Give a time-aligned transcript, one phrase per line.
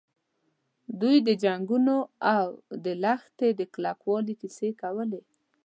[1.01, 1.95] دوی د جنګونو
[2.37, 2.47] او
[2.85, 5.21] د لښتې د کلکوالي کیسې کولې.